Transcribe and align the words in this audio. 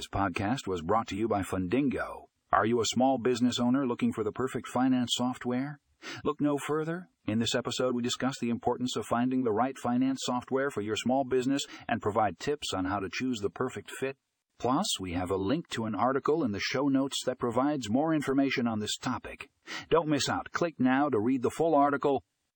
This 0.00 0.08
podcast 0.08 0.66
was 0.66 0.80
brought 0.80 1.08
to 1.08 1.14
you 1.14 1.28
by 1.28 1.42
Fundingo. 1.42 2.22
Are 2.50 2.64
you 2.64 2.80
a 2.80 2.86
small 2.86 3.18
business 3.18 3.60
owner 3.60 3.86
looking 3.86 4.14
for 4.14 4.24
the 4.24 4.32
perfect 4.32 4.66
finance 4.66 5.10
software? 5.14 5.78
Look 6.24 6.40
no 6.40 6.56
further. 6.56 7.10
In 7.26 7.38
this 7.38 7.54
episode, 7.54 7.94
we 7.94 8.00
discuss 8.00 8.36
the 8.40 8.48
importance 8.48 8.96
of 8.96 9.04
finding 9.04 9.44
the 9.44 9.52
right 9.52 9.76
finance 9.76 10.20
software 10.22 10.70
for 10.70 10.80
your 10.80 10.96
small 10.96 11.24
business 11.24 11.66
and 11.86 12.00
provide 12.00 12.38
tips 12.38 12.72
on 12.72 12.86
how 12.86 13.00
to 13.00 13.10
choose 13.12 13.40
the 13.40 13.50
perfect 13.50 13.90
fit. 13.90 14.16
Plus, 14.58 14.98
we 14.98 15.12
have 15.12 15.30
a 15.30 15.36
link 15.36 15.68
to 15.68 15.84
an 15.84 15.94
article 15.94 16.44
in 16.44 16.52
the 16.52 16.60
show 16.60 16.88
notes 16.88 17.22
that 17.26 17.38
provides 17.38 17.90
more 17.90 18.14
information 18.14 18.66
on 18.66 18.80
this 18.80 18.96
topic. 18.96 19.50
Don't 19.90 20.08
miss 20.08 20.30
out. 20.30 20.50
Click 20.52 20.76
now 20.78 21.10
to 21.10 21.20
read 21.20 21.42
the 21.42 21.50
full 21.50 21.74
article 21.74 22.22